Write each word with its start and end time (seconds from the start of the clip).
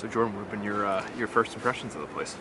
So 0.00 0.08
Jordan, 0.08 0.34
what 0.34 0.44
have 0.44 0.50
been 0.50 0.64
your 0.64 0.86
uh, 0.86 1.06
your 1.18 1.28
first 1.28 1.54
impressions 1.54 1.94
of 1.94 2.00
the 2.00 2.06
place? 2.06 2.34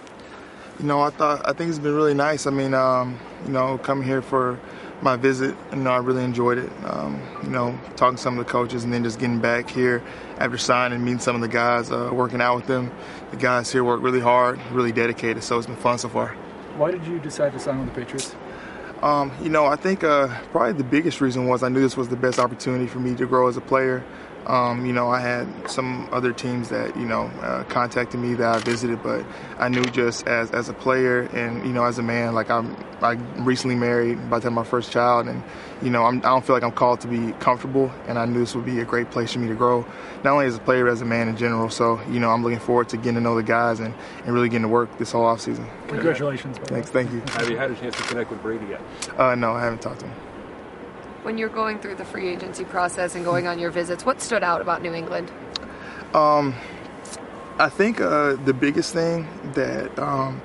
You 0.80 0.86
know, 0.86 1.02
I 1.02 1.10
thought 1.10 1.42
I 1.46 1.52
think 1.52 1.70
it's 1.70 1.78
been 1.78 1.94
really 1.94 2.14
nice. 2.14 2.48
I 2.48 2.52
mean, 2.52 2.74
um, 2.74 3.20
you 3.46 3.52
know, 3.52 3.78
coming 3.78 4.08
here 4.08 4.22
for 4.22 4.58
my 5.02 5.18
visit, 5.18 5.58
you 5.74 5.80
know, 5.80 5.92
I 5.92 5.98
really 5.98 6.24
enjoyed 6.24 6.58
it. 6.58 6.72
Um, 6.86 7.22
you 7.44 7.50
know, 7.50 7.78
talking 7.98 8.16
to 8.16 8.22
some 8.22 8.40
of 8.40 8.46
the 8.46 8.50
coaches 8.50 8.86
and 8.86 8.94
then 8.94 9.04
just 9.04 9.20
getting 9.20 9.40
back 9.40 9.70
here 9.70 10.02
after 10.38 10.58
signing, 10.58 11.04
meeting 11.04 11.20
some 11.20 11.36
of 11.36 11.42
the 11.42 11.50
guys, 11.50 11.92
uh, 11.92 12.10
working 12.14 12.40
out 12.40 12.56
with 12.56 12.68
them. 12.68 12.94
The 13.32 13.38
guys 13.38 13.70
here 13.70 13.84
work 13.84 14.02
really 14.02 14.22
hard, 14.22 14.58
really 14.72 14.94
dedicated. 14.94 15.44
So 15.44 15.58
it's 15.58 15.68
been 15.68 15.76
fun 15.76 15.98
so 15.98 16.08
far. 16.08 16.30
Why 16.78 16.92
did 16.92 17.06
you 17.06 17.20
decide 17.20 17.52
to 17.52 17.60
sign 17.60 17.78
with 17.80 17.94
the 17.94 18.02
Patriots? 18.02 18.34
Um, 19.02 19.34
you 19.42 19.50
know, 19.50 19.66
I 19.66 19.76
think 19.76 20.06
uh, 20.06 20.30
probably 20.52 20.72
the 20.72 20.86
biggest 20.86 21.20
reason 21.20 21.46
was 21.46 21.62
I 21.62 21.68
knew 21.68 21.82
this 21.82 21.98
was 21.98 22.08
the 22.08 22.16
best 22.16 22.40
opportunity 22.40 22.88
for 22.88 23.00
me 23.00 23.16
to 23.16 23.26
grow 23.26 23.50
as 23.50 23.58
a 23.58 23.62
player. 23.62 24.06
Um, 24.48 24.86
you 24.86 24.94
know, 24.94 25.10
I 25.10 25.20
had 25.20 25.70
some 25.70 26.10
other 26.12 26.34
teams 26.34 26.70
that 26.70 26.96
you 26.98 27.06
know 27.06 27.26
uh, 27.42 27.64
contacted 27.66 28.20
me 28.20 28.34
that 28.36 28.56
I 28.56 28.60
visited, 28.60 29.04
but 29.04 29.26
I 29.60 29.70
knew 29.70 29.84
just 29.84 30.28
as 30.28 30.52
as 30.52 30.70
a 30.70 30.74
player 30.74 31.22
and 31.34 31.66
you 31.66 31.74
know 31.74 31.84
as 31.84 32.00
a 32.00 32.04
man, 32.04 32.34
like 32.34 32.50
I'm 32.50 32.76
I 33.02 33.14
recently 33.38 33.76
married, 33.76 34.18
about 34.18 34.42
to 34.42 34.48
have 34.48 34.54
my 34.54 34.64
first 34.64 34.92
child, 34.92 35.28
and 35.28 35.44
you 35.82 35.90
know 35.90 36.04
I'm, 36.04 36.18
I 36.20 36.22
do 36.22 36.28
not 36.28 36.46
feel 36.46 36.56
like 36.56 36.64
I'm 36.64 36.72
called 36.72 37.02
to 37.02 37.08
be 37.08 37.34
comfortable, 37.34 37.92
and 38.08 38.18
I 38.18 38.26
knew 38.26 38.40
this 38.40 38.56
would 38.56 38.66
be 38.66 38.80
a 38.80 38.86
great 38.86 39.12
place 39.12 39.34
for 39.34 39.40
me 39.40 39.48
to 39.50 39.56
grow, 39.56 39.86
not 40.24 40.34
only 40.34 40.48
as 40.48 40.56
a 40.56 40.60
player 40.60 40.86
but 40.86 40.94
as 40.94 41.02
a 41.02 41.06
man 41.06 41.28
in 41.28 41.38
general. 41.38 41.70
So 41.70 42.02
you 42.10 42.20
know 42.20 42.32
I'm 42.32 42.44
looking 42.44 42.60
forward 42.60 42.90
to 42.90 42.98
getting 42.98 43.16
to 43.16 43.22
know 43.22 43.36
the 43.36 43.44
guys 43.44 43.80
and, 43.80 43.94
and 44.26 44.34
really 44.34 44.50
getting 44.50 44.64
to 44.64 44.70
work 44.70 44.98
this 44.98 45.12
whole 45.12 45.26
off 45.26 45.42
season. 45.42 45.68
Congratulations! 45.90 46.58
Thanks, 46.60 46.90
thank 46.90 47.12
you. 47.12 47.22
Have 47.34 47.50
you 47.50 47.58
had 47.58 47.72
a 47.72 47.76
chance 47.76 47.96
to 47.98 48.04
connect 48.04 48.32
with 48.32 48.42
Brady 48.42 48.66
yet? 48.68 48.82
Uh, 49.20 49.36
no, 49.36 49.52
I 49.52 49.62
haven't 49.62 49.82
talked 49.82 50.00
to 50.00 50.08
him 50.08 50.29
when 51.24 51.38
you're 51.38 51.50
going 51.50 51.80
through 51.80 51.96
the 51.96 52.06
free 52.06 52.30
agency 52.30 52.64
process 52.64 53.16
and 53.16 53.26
going 53.26 53.48
on 53.48 53.60
your 53.60 53.72
visits, 53.72 54.06
what 54.06 54.22
stood 54.22 54.44
out 54.44 54.62
about 54.62 54.82
New 54.82 54.94
England? 54.94 55.32
Um, 56.14 56.56
I 57.58 57.70
think 57.70 58.02
uh, 58.02 58.36
the 58.36 58.54
biggest 58.54 58.94
thing 58.94 59.28
that 59.54 59.98
um, 60.00 60.42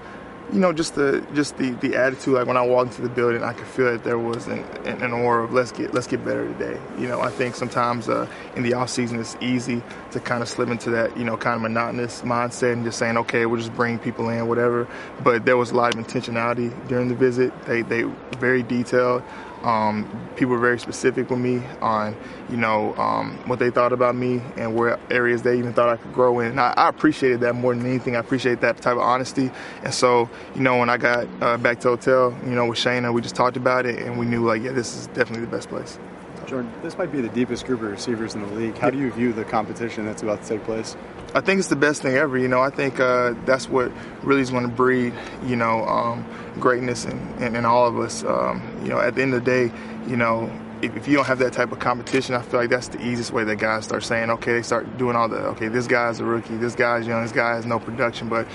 you 0.52 0.60
know, 0.60 0.72
just 0.72 0.94
the 0.94 1.26
just 1.34 1.56
the 1.56 1.70
the 1.70 1.96
attitude. 1.96 2.34
Like 2.34 2.46
when 2.46 2.56
I 2.56 2.62
walked 2.62 2.90
into 2.90 3.02
the 3.02 3.08
building, 3.08 3.42
I 3.42 3.52
could 3.52 3.66
feel 3.66 3.92
that 3.92 4.04
there 4.04 4.18
was 4.18 4.46
an, 4.46 4.60
an 4.84 5.12
aura 5.12 5.44
of 5.44 5.52
let's 5.52 5.72
get 5.72 5.94
let's 5.94 6.06
get 6.06 6.24
better 6.24 6.46
today. 6.46 6.78
You 6.98 7.08
know, 7.08 7.20
I 7.20 7.30
think 7.30 7.54
sometimes 7.54 8.08
uh, 8.08 8.28
in 8.54 8.62
the 8.62 8.74
off 8.74 8.90
season 8.90 9.18
it's 9.18 9.36
easy 9.40 9.82
to 10.10 10.20
kind 10.20 10.42
of 10.42 10.48
slip 10.48 10.68
into 10.68 10.90
that 10.90 11.16
you 11.16 11.24
know 11.24 11.36
kind 11.36 11.56
of 11.56 11.62
monotonous 11.62 12.22
mindset 12.22 12.74
and 12.74 12.84
just 12.84 12.98
saying 12.98 13.16
okay, 13.18 13.46
we'll 13.46 13.58
just 13.58 13.74
bring 13.74 13.98
people 13.98 14.28
in, 14.28 14.46
whatever. 14.46 14.86
But 15.22 15.44
there 15.44 15.56
was 15.56 15.70
a 15.70 15.76
lot 15.76 15.94
of 15.94 16.04
intentionality 16.04 16.72
during 16.88 17.08
the 17.08 17.14
visit. 17.14 17.52
They 17.64 17.82
they 17.82 18.02
very 18.38 18.62
detailed. 18.62 19.22
Um, 19.64 20.06
people 20.36 20.52
were 20.52 20.60
very 20.60 20.78
specific 20.78 21.30
with 21.30 21.38
me 21.38 21.62
on, 21.80 22.14
you 22.50 22.56
know, 22.56 22.94
um, 22.96 23.38
what 23.46 23.58
they 23.58 23.70
thought 23.70 23.92
about 23.92 24.14
me 24.14 24.42
and 24.56 24.74
where 24.74 24.98
areas 25.10 25.42
they 25.42 25.58
even 25.58 25.72
thought 25.72 25.88
I 25.88 25.96
could 25.96 26.12
grow 26.12 26.40
in. 26.40 26.50
And 26.50 26.60
I, 26.60 26.74
I, 26.76 26.88
appreciated 26.90 27.40
that 27.40 27.54
more 27.54 27.74
than 27.74 27.86
anything. 27.86 28.14
I 28.14 28.18
appreciate 28.18 28.60
that 28.60 28.76
type 28.76 28.96
of 28.96 29.00
honesty. 29.00 29.50
And 29.82 29.92
so, 29.92 30.28
you 30.54 30.60
know, 30.60 30.76
when 30.76 30.90
I 30.90 30.98
got 30.98 31.26
uh, 31.40 31.56
back 31.56 31.80
to 31.80 31.88
hotel, 31.88 32.36
you 32.44 32.50
know, 32.50 32.66
with 32.66 32.78
Shayna, 32.78 33.12
we 33.12 33.22
just 33.22 33.34
talked 33.34 33.56
about 33.56 33.86
it 33.86 34.00
and 34.00 34.18
we 34.18 34.26
knew, 34.26 34.44
like, 34.44 34.62
yeah, 34.62 34.72
this 34.72 34.94
is 34.94 35.06
definitely 35.08 35.46
the 35.46 35.50
best 35.50 35.70
place. 35.70 35.98
Jordan, 36.46 36.72
this 36.82 36.96
might 36.98 37.10
be 37.12 37.20
the 37.20 37.28
deepest 37.28 37.66
group 37.66 37.82
of 37.82 37.90
receivers 37.90 38.34
in 38.34 38.42
the 38.42 38.48
league. 38.48 38.76
How 38.78 38.90
do 38.90 38.98
you 38.98 39.10
view 39.12 39.32
the 39.32 39.44
competition 39.44 40.04
that's 40.04 40.22
about 40.22 40.42
to 40.42 40.48
take 40.48 40.64
place? 40.64 40.96
I 41.34 41.40
think 41.40 41.58
it's 41.58 41.68
the 41.68 41.76
best 41.76 42.02
thing 42.02 42.14
ever. 42.14 42.38
You 42.38 42.48
know, 42.48 42.60
I 42.60 42.70
think 42.70 43.00
uh, 43.00 43.34
that's 43.44 43.68
what 43.68 43.90
really 44.22 44.40
is 44.40 44.50
going 44.50 44.62
to 44.62 44.68
breed, 44.68 45.12
you 45.44 45.56
know, 45.56 45.84
um, 45.84 46.24
greatness 46.60 47.04
in, 47.04 47.18
in, 47.42 47.56
in, 47.56 47.64
all 47.64 47.86
of 47.86 47.98
us. 47.98 48.22
Um, 48.22 48.62
you 48.82 48.88
know, 48.88 49.00
at 49.00 49.16
the 49.16 49.22
end 49.22 49.34
of 49.34 49.44
the 49.44 49.50
day, 49.50 49.74
you 50.06 50.16
know, 50.16 50.50
if, 50.80 50.96
if, 50.96 51.08
you 51.08 51.16
don't 51.16 51.26
have 51.26 51.38
that 51.40 51.52
type 51.52 51.72
of 51.72 51.80
competition, 51.80 52.34
I 52.34 52.42
feel 52.42 52.60
like 52.60 52.70
that's 52.70 52.88
the 52.88 53.04
easiest 53.04 53.32
way 53.32 53.42
that 53.44 53.56
guys 53.56 53.84
start 53.84 54.04
saying, 54.04 54.30
okay, 54.30 54.52
they 54.52 54.62
start 54.62 54.96
doing 54.96 55.16
all 55.16 55.28
the, 55.28 55.38
okay, 55.48 55.68
this 55.68 55.86
guy's 55.86 56.20
a 56.20 56.24
rookie, 56.24 56.56
this 56.56 56.74
guy's 56.74 57.06
young, 57.06 57.22
this 57.22 57.32
guy 57.32 57.56
has 57.56 57.66
no 57.66 57.80
production. 57.80 58.28
But 58.28 58.46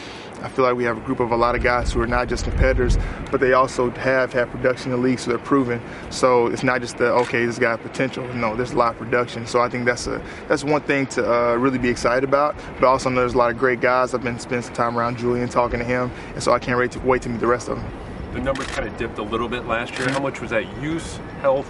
I 0.41 0.49
feel 0.49 0.65
like 0.65 0.75
we 0.75 0.83
have 0.85 0.97
a 0.97 1.01
group 1.01 1.19
of 1.19 1.31
a 1.31 1.35
lot 1.35 1.55
of 1.55 1.63
guys 1.63 1.91
who 1.91 2.01
are 2.01 2.07
not 2.07 2.27
just 2.27 2.43
competitors, 2.43 2.97
but 3.31 3.39
they 3.39 3.53
also 3.53 3.89
have 3.91 4.31
had 4.33 4.49
production 4.49 4.91
in 4.91 5.01
the 5.01 5.07
league, 5.07 5.19
so 5.19 5.29
they're 5.29 5.39
proven. 5.39 5.81
So 6.09 6.47
it's 6.47 6.63
not 6.63 6.81
just 6.81 6.97
the 6.97 7.11
okay, 7.13 7.45
this 7.45 7.59
guy 7.59 7.71
has 7.71 7.79
potential. 7.79 8.25
No, 8.33 8.55
there's 8.55 8.71
a 8.71 8.77
lot 8.77 8.93
of 8.93 8.99
production. 8.99 9.45
So 9.47 9.61
I 9.61 9.69
think 9.69 9.85
that's 9.85 10.07
a 10.07 10.21
that's 10.47 10.63
one 10.63 10.81
thing 10.81 11.07
to 11.07 11.31
uh, 11.31 11.55
really 11.55 11.77
be 11.77 11.89
excited 11.89 12.23
about. 12.23 12.55
But 12.79 12.85
also 12.85 13.09
there's 13.09 13.33
a 13.33 13.37
lot 13.37 13.51
of 13.51 13.57
great 13.57 13.81
guys. 13.81 14.13
I've 14.13 14.23
been 14.23 14.39
spending 14.39 14.63
some 14.63 14.73
time 14.73 14.97
around 14.97 15.17
Julian 15.17 15.49
talking 15.49 15.79
to 15.79 15.85
him, 15.85 16.11
and 16.33 16.43
so 16.43 16.51
I 16.53 16.59
can't 16.59 16.77
wait 16.77 16.91
to 16.91 16.99
wait 16.99 17.21
to 17.23 17.29
meet 17.29 17.39
the 17.39 17.47
rest 17.47 17.69
of 17.69 17.77
them. 17.77 17.91
The 18.33 18.39
numbers 18.39 18.67
kind 18.67 18.87
of 18.87 18.95
dipped 18.97 19.17
a 19.17 19.23
little 19.23 19.49
bit 19.49 19.65
last 19.65 19.97
year. 19.97 20.09
How 20.09 20.19
much 20.19 20.39
was 20.39 20.51
that 20.51 20.65
use, 20.81 21.17
health, 21.41 21.69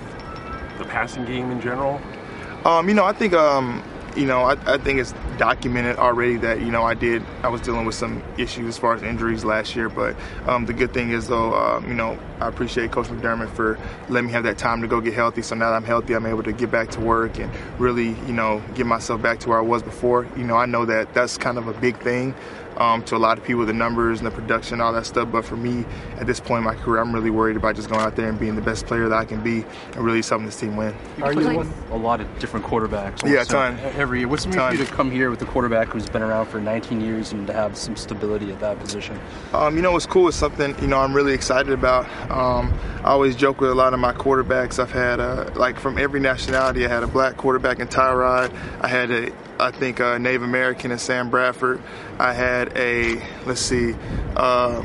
the 0.78 0.86
passing 0.86 1.26
game 1.26 1.52
in 1.52 1.62
general? 1.62 2.02
Um, 2.66 2.90
you 2.90 2.94
know, 2.94 3.06
I 3.06 3.14
think 3.14 3.34
um, 3.34 3.82
you 4.16 4.26
know, 4.26 4.42
I, 4.44 4.74
I, 4.74 4.78
think 4.78 5.00
it's 5.00 5.14
documented 5.38 5.98
already 5.98 6.38
that 6.38 6.62
you 6.62 6.72
know 6.72 6.84
I 6.84 6.94
did 6.94 7.24
I 7.44 7.50
was 7.50 7.62
dealing 7.62 7.86
with 7.86 7.96
some 7.96 8.24
issues 8.38 8.68
as 8.68 8.78
far 8.78 8.96
as 8.96 9.04
injuries 9.04 9.44
last 9.44 9.76
year. 9.76 9.90
But 9.90 10.16
um, 10.48 10.66
the 10.66 10.74
good 10.74 10.94
thing 10.94 11.12
is 11.12 11.28
though, 11.28 11.54
um, 11.54 11.88
you 11.88 11.94
know, 11.94 12.18
I 12.40 12.48
appreciate 12.48 12.92
Coach 12.92 13.08
McDermott 13.08 13.50
for 13.56 13.80
letting 14.10 14.28
me 14.28 14.34
have 14.34 14.44
that 14.44 14.58
time 14.58 14.82
to 14.82 14.88
go 14.88 15.02
get 15.02 15.14
healthy. 15.14 15.42
So 15.42 15.56
now 15.56 15.70
that 15.70 15.76
I'm 15.76 15.84
healthy, 15.84 16.14
I'm 16.14 16.26
able 16.26 16.44
to 16.44 16.54
get 16.54 16.72
back 16.72 16.90
to 16.92 17.02
work 17.02 17.40
and 17.40 17.52
really, 17.80 18.10
you 18.10 18.34
know, 18.34 18.62
get 18.76 18.86
myself 18.86 19.22
back 19.22 19.40
to 19.42 19.50
where 19.50 19.58
I 19.58 19.62
was 19.62 19.84
before. 19.84 20.28
You 20.36 20.44
know, 20.44 20.56
I 20.56 20.66
know 20.66 20.86
that 20.86 21.14
that's 21.14 21.38
kind 21.38 21.58
of 21.58 21.68
a 21.68 21.74
big 21.74 21.98
thing 22.00 22.34
um, 22.78 23.04
to 23.04 23.16
a 23.16 23.18
lot 23.18 23.38
of 23.38 23.44
people, 23.44 23.66
the 23.66 23.74
numbers 23.74 24.20
and 24.20 24.28
the 24.28 24.32
production, 24.32 24.82
all 24.82 24.94
that 24.94 25.06
stuff. 25.06 25.32
But 25.32 25.46
for 25.46 25.58
me, 25.58 25.86
at 26.18 26.28
this 26.28 26.40
point 26.40 26.60
in 26.60 26.64
my 26.64 26.76
career, 26.76 27.02
I'm 27.02 27.14
really 27.14 27.30
worried 27.30 27.58
about 27.58 27.76
just 27.76 27.90
going 27.90 28.02
out 28.02 28.16
there 28.16 28.30
and 28.30 28.40
being 28.40 28.56
the 28.56 28.62
best 28.62 28.86
player 28.86 29.10
that 29.10 29.18
I 29.18 29.26
can 29.26 29.42
be 29.42 29.66
and 29.94 29.98
really 29.98 30.22
helping 30.22 30.46
this 30.46 30.60
team 30.60 30.76
win. 30.76 30.96
Are 31.22 31.34
you 31.34 31.58
with 31.58 31.92
a 31.92 31.98
lot 31.98 32.22
of 32.22 32.40
different 32.40 32.66
quarterbacks? 32.66 33.30
Yeah, 33.30 33.42
a 33.42 33.46
ton. 33.46 33.78
Every 33.80 34.20
year. 34.20 34.28
What's 34.28 34.46
it 34.46 34.50
mean 34.50 34.60
for 34.60 34.72
you 34.72 34.86
to 34.86 34.92
come 34.92 35.12
here 35.12 35.30
with 35.30 35.42
a 35.42 35.46
quarterback 35.46 35.90
who's 35.90 36.10
been 36.10 36.22
around 36.22 36.48
for 36.48 36.60
19 36.60 37.02
years 37.02 37.32
and 37.32 37.48
to 37.48 37.54
have 37.54 37.76
some 37.76 37.96
stability 37.96 38.52
at 38.52 38.60
that 38.60 38.80
position? 38.80 39.20
Um, 39.54 39.76
you 39.76 39.82
know, 39.82 39.92
what's 39.92 40.06
cool 40.06 40.28
is 40.28 40.36
something, 40.36 40.76
you 40.82 40.88
know, 40.88 41.00
I'm 41.00 41.14
really 41.14 41.34
excited 41.34 41.72
about. 41.72 42.06
Um, 42.30 42.74
I 43.04 43.10
always 43.10 43.36
joke 43.36 43.62
with 43.62 43.72
a 43.72 43.76
lot 43.76 43.94
of 43.94 44.00
my 44.00 44.14
quarterbacks. 44.14 44.80
I've 44.80 44.92
had, 44.92 45.20
uh, 45.20 45.50
like, 45.56 45.80
from 45.80 45.98
every 45.98 46.20
nationality, 46.20 46.86
I 46.86 46.90
had 46.90 47.04
a 47.04 47.08
black 47.08 47.38
quarterback 47.38 47.80
in 47.80 47.88
Tyrod. 47.88 48.54
I 48.82 48.88
had 48.88 49.12
a 49.12 49.32
I 49.60 49.72
think 49.72 50.00
uh, 50.00 50.18
Native 50.18 50.44
American 50.44 50.92
and 50.92 51.02
Sam 51.02 51.30
Bradford. 51.30 51.82
I 52.18 52.34
had 52.34 52.78
a 52.78 53.22
let's 53.46 53.62
see, 53.62 53.96
uh, 54.36 54.84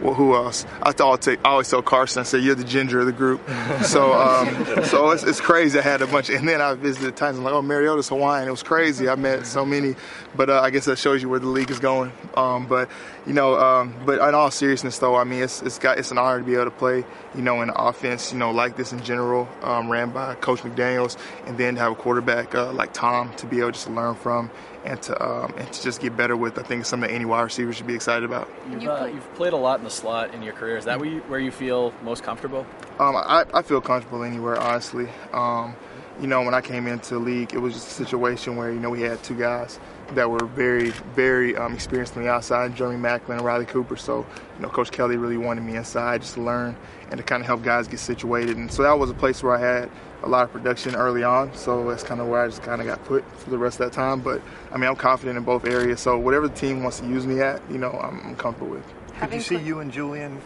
well, 0.00 0.14
who 0.14 0.34
else? 0.34 0.66
I 0.82 0.92
take, 1.16 1.40
I 1.44 1.50
always 1.50 1.68
tell 1.68 1.82
Carson, 1.82 2.20
I 2.20 2.22
said 2.24 2.42
you're 2.42 2.54
the 2.54 2.64
ginger 2.64 3.00
of 3.00 3.06
the 3.06 3.12
group. 3.12 3.40
so 3.82 4.12
um, 4.12 4.84
so 4.84 5.10
it's, 5.10 5.22
it's, 5.22 5.40
crazy. 5.40 5.78
I 5.78 5.82
had 5.82 6.02
a 6.02 6.06
bunch, 6.06 6.30
and 6.30 6.46
then 6.46 6.60
I 6.60 6.74
visited 6.74 7.16
times. 7.16 7.38
I'm 7.38 7.44
like, 7.44 7.54
oh, 7.54 7.62
Mariota's 7.62 8.08
Hawaiian. 8.08 8.48
It 8.48 8.50
was 8.50 8.62
crazy. 8.62 9.08
I 9.08 9.14
met 9.14 9.46
so 9.46 9.64
many, 9.64 9.94
but 10.34 10.50
uh, 10.50 10.60
I 10.60 10.70
guess 10.70 10.84
that 10.86 10.98
shows 10.98 11.22
you 11.22 11.28
where 11.28 11.40
the 11.40 11.48
league 11.48 11.70
is 11.70 11.78
going. 11.78 12.12
Um, 12.36 12.66
but 12.66 12.88
you 13.26 13.32
know, 13.32 13.58
um, 13.58 13.94
but 14.04 14.20
in 14.26 14.34
all 14.34 14.50
seriousness, 14.50 14.98
though, 14.98 15.16
I 15.16 15.24
mean, 15.24 15.42
it's 15.42 15.62
it's 15.62 15.78
got 15.78 15.98
it's 15.98 16.10
an 16.10 16.18
honor 16.18 16.38
to 16.38 16.44
be 16.44 16.54
able 16.54 16.64
to 16.64 16.70
play, 16.70 17.04
you 17.34 17.42
know, 17.42 17.62
in 17.62 17.70
offense, 17.74 18.32
you 18.32 18.38
know, 18.38 18.50
like 18.50 18.76
this 18.76 18.92
in 18.92 19.02
general, 19.02 19.48
um, 19.62 19.90
ran 19.90 20.10
by 20.10 20.34
Coach 20.36 20.60
McDaniels, 20.60 21.16
and 21.46 21.56
then 21.58 21.74
to 21.76 21.80
have 21.80 21.92
a 21.92 21.96
quarterback 21.96 22.54
uh, 22.54 22.72
like 22.72 22.92
Tom 22.92 23.34
to 23.36 23.46
be 23.46 23.60
able 23.60 23.72
just 23.72 23.86
to 23.86 23.92
learn 23.92 24.14
from 24.16 24.50
and 24.84 25.00
to 25.02 25.24
um, 25.24 25.54
and 25.56 25.72
to 25.72 25.82
just 25.82 26.00
get 26.00 26.16
better 26.16 26.36
with. 26.36 26.58
I 26.58 26.62
think 26.62 26.84
something 26.84 27.08
that 27.08 27.14
any 27.14 27.24
wide 27.24 27.42
receiver 27.42 27.72
should 27.72 27.86
be 27.86 27.94
excited 27.94 28.24
about. 28.24 28.50
You've, 28.70 28.86
uh, 28.86 29.08
you've 29.12 29.34
played 29.34 29.52
a 29.52 29.56
lot 29.56 29.78
in 29.78 29.84
the 29.84 29.90
slot 29.90 30.34
in 30.34 30.42
your 30.42 30.54
career. 30.54 30.76
Is 30.76 30.84
that 30.86 30.98
where 30.98 31.08
you, 31.08 31.20
where 31.22 31.40
you 31.40 31.50
feel 31.50 31.92
most 32.02 32.22
comfortable? 32.22 32.66
Um, 32.98 33.16
I, 33.16 33.44
I 33.54 33.62
feel 33.62 33.80
comfortable 33.80 34.24
anywhere, 34.24 34.58
honestly. 34.58 35.08
Um, 35.32 35.76
you 36.20 36.26
know, 36.26 36.42
when 36.42 36.54
I 36.54 36.60
came 36.60 36.86
into 36.86 37.14
the 37.14 37.20
league, 37.20 37.52
it 37.52 37.58
was 37.58 37.74
just 37.74 37.88
a 37.88 38.04
situation 38.04 38.56
where 38.56 38.72
you 38.72 38.80
know 38.80 38.90
we 38.90 39.02
had 39.02 39.22
two 39.22 39.36
guys 39.36 39.78
that 40.14 40.30
were 40.30 40.44
very, 40.46 40.90
very 41.14 41.56
um, 41.56 41.74
experienced 41.74 42.16
on 42.16 42.22
the 42.22 42.28
outside, 42.28 42.74
Jeremy 42.76 42.96
Maclin 42.96 43.30
and 43.30 43.42
Riley 43.42 43.66
Cooper. 43.66 43.96
So, 43.96 44.24
you 44.56 44.62
know, 44.62 44.68
Coach 44.68 44.90
Kelly 44.90 45.16
really 45.16 45.36
wanted 45.36 45.64
me 45.64 45.76
inside 45.76 46.22
just 46.22 46.34
to 46.34 46.42
learn 46.42 46.76
and 47.10 47.18
to 47.18 47.24
kind 47.24 47.40
of 47.40 47.46
help 47.46 47.62
guys 47.62 47.88
get 47.88 47.98
situated. 47.98 48.56
And 48.56 48.70
so 48.70 48.82
that 48.82 48.98
was 48.98 49.10
a 49.10 49.14
place 49.14 49.42
where 49.42 49.56
I 49.56 49.60
had 49.60 49.90
a 50.26 50.28
lot 50.28 50.44
of 50.44 50.52
production 50.52 50.94
early 50.94 51.22
on. 51.22 51.54
So 51.54 51.88
that's 51.88 52.02
kind 52.02 52.20
of 52.20 52.26
where 52.26 52.42
I 52.42 52.48
just 52.48 52.62
kind 52.62 52.80
of 52.80 52.86
got 52.86 53.02
put 53.04 53.24
for 53.38 53.50
the 53.50 53.58
rest 53.58 53.80
of 53.80 53.86
that 53.86 53.94
time. 53.94 54.20
But 54.20 54.42
I 54.72 54.76
mean, 54.76 54.88
I'm 54.90 54.96
confident 54.96 55.38
in 55.38 55.44
both 55.44 55.64
areas. 55.64 56.00
So 56.00 56.18
whatever 56.18 56.48
the 56.48 56.54
team 56.54 56.82
wants 56.82 57.00
to 57.00 57.06
use 57.06 57.26
me 57.26 57.40
at, 57.40 57.62
you 57.70 57.78
know, 57.78 57.92
I'm, 57.92 58.20
I'm 58.26 58.36
comfortable 58.36 58.70
with. 58.70 58.84
Could 59.18 59.32
you 59.32 59.40
see 59.40 59.58
you 59.58 59.80
and 59.80 59.90
Julian 59.90 60.40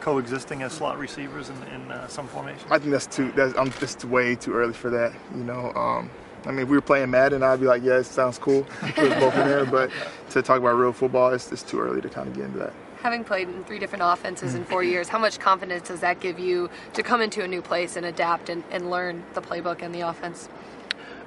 coexisting 0.00 0.62
as 0.62 0.72
slot 0.72 0.98
receivers 0.98 1.48
in, 1.48 1.62
in 1.74 1.90
uh, 1.90 2.06
some 2.06 2.28
formation? 2.28 2.68
I 2.70 2.78
think 2.78 2.92
that's 2.92 3.06
too. 3.06 3.32
That's, 3.32 3.56
I'm 3.58 3.72
just 3.72 4.04
way 4.04 4.36
too 4.36 4.52
early 4.52 4.74
for 4.74 4.90
that. 4.90 5.12
You 5.34 5.42
know. 5.42 5.72
Um, 5.72 6.10
I 6.46 6.50
mean, 6.50 6.60
if 6.60 6.68
we 6.68 6.76
were 6.76 6.82
playing 6.82 7.10
Madden, 7.10 7.42
I'd 7.42 7.60
be 7.60 7.66
like, 7.66 7.82
yeah, 7.82 7.98
it 7.98 8.04
sounds 8.04 8.38
cool. 8.38 8.62
Put 8.94 9.12
us 9.12 9.20
both 9.20 9.34
in 9.34 9.48
there. 9.48 9.66
But 9.76 9.90
to 10.30 10.42
talk 10.42 10.58
about 10.58 10.76
real 10.76 10.92
football, 10.92 11.32
it's, 11.32 11.50
it's 11.50 11.62
too 11.62 11.80
early 11.80 12.00
to 12.00 12.08
kind 12.08 12.28
of 12.28 12.34
get 12.34 12.44
into 12.44 12.58
that. 12.58 12.72
Having 13.02 13.24
played 13.24 13.48
in 13.48 13.64
three 13.64 13.78
different 13.78 14.02
offenses 14.06 14.54
in 14.54 14.64
four 14.64 14.82
years, 14.82 15.08
how 15.08 15.18
much 15.18 15.38
confidence 15.38 15.88
does 15.88 16.00
that 16.00 16.20
give 16.20 16.38
you 16.38 16.70
to 16.94 17.02
come 17.02 17.20
into 17.20 17.42
a 17.42 17.48
new 17.48 17.62
place 17.62 17.96
and 17.96 18.06
adapt 18.06 18.48
and, 18.48 18.64
and 18.70 18.90
learn 18.90 19.24
the 19.34 19.42
playbook 19.42 19.82
and 19.82 19.94
the 19.94 20.00
offense? 20.00 20.48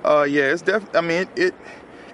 Uh, 0.03 0.23
yeah, 0.23 0.43
it's 0.43 0.61
definitely. 0.61 0.97
I 0.97 1.01
mean, 1.01 1.21
it, 1.21 1.29
it 1.35 1.55